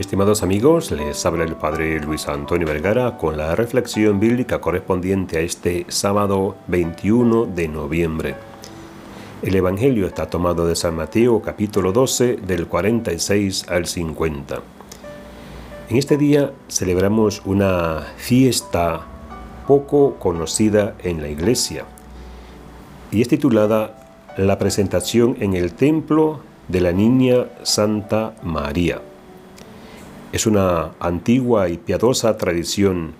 [0.00, 5.40] Estimados amigos, les habla el Padre Luis Antonio Vergara con la reflexión bíblica correspondiente a
[5.42, 8.34] este sábado 21 de noviembre.
[9.42, 14.62] El Evangelio está tomado de San Mateo capítulo 12 del 46 al 50.
[15.90, 19.02] En este día celebramos una fiesta
[19.66, 21.84] poco conocida en la iglesia
[23.10, 29.02] y es titulada La presentación en el templo de la niña Santa María.
[30.32, 33.14] Es una antigua y piadosa tradición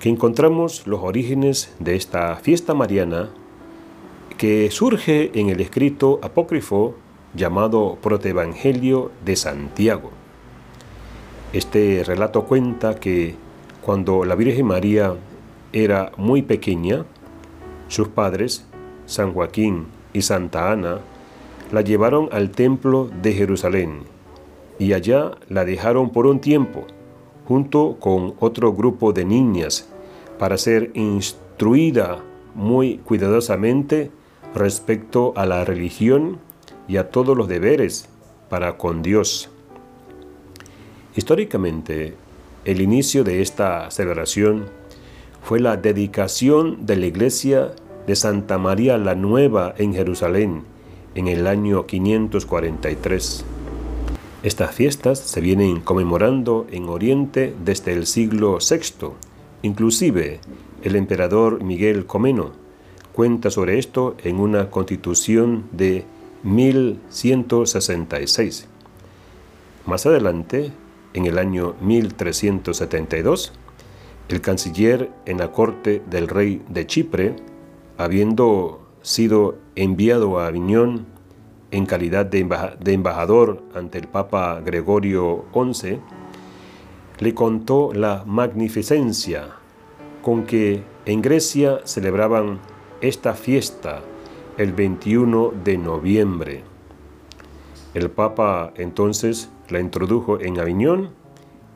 [0.00, 3.30] que encontramos los orígenes de esta fiesta mariana
[4.38, 6.94] que surge en el escrito apócrifo
[7.34, 10.12] llamado Protevangelio de Santiago.
[11.52, 13.34] Este relato cuenta que
[13.82, 15.14] cuando la Virgen María
[15.72, 17.06] era muy pequeña,
[17.88, 18.68] sus padres,
[19.06, 21.00] San Joaquín y Santa Ana,
[21.72, 24.15] la llevaron al templo de Jerusalén
[24.78, 26.86] y allá la dejaron por un tiempo,
[27.46, 29.88] junto con otro grupo de niñas,
[30.38, 32.22] para ser instruida
[32.54, 34.10] muy cuidadosamente
[34.54, 36.38] respecto a la religión
[36.88, 38.08] y a todos los deberes
[38.48, 39.50] para con Dios.
[41.14, 42.14] Históricamente,
[42.64, 44.66] el inicio de esta celebración
[45.42, 47.72] fue la dedicación de la iglesia
[48.06, 50.64] de Santa María la Nueva en Jerusalén
[51.14, 53.55] en el año 543.
[54.42, 59.12] Estas fiestas se vienen conmemorando en Oriente desde el siglo VI.
[59.62, 60.40] Inclusive
[60.82, 62.52] el emperador Miguel Comeno
[63.12, 66.04] cuenta sobre esto en una constitución de
[66.42, 68.68] 1166.
[69.86, 70.70] Más adelante,
[71.14, 73.54] en el año 1372,
[74.28, 77.36] el canciller en la corte del rey de Chipre,
[77.96, 81.15] habiendo sido enviado a Aviñón
[81.70, 82.46] en calidad de,
[82.92, 85.98] embajador ante el Papa Gregorio XI,
[87.18, 89.48] le contó la magnificencia
[90.22, 92.60] con que en Grecia celebraban
[93.00, 94.00] esta fiesta
[94.58, 96.62] el 21 de noviembre.
[97.94, 101.10] El Papa entonces la introdujo en Aviñón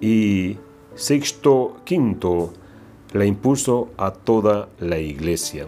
[0.00, 0.58] y
[0.94, 2.50] Sixto V
[3.12, 5.66] la impuso a toda la iglesia.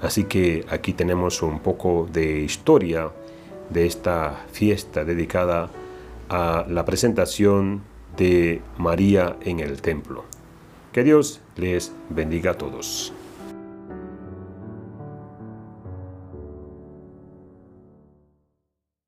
[0.00, 3.10] Así que aquí tenemos un poco de historia
[3.72, 5.70] de esta fiesta dedicada
[6.28, 7.82] a la presentación
[8.16, 10.24] de María en el templo.
[10.92, 13.12] Que Dios les bendiga a todos.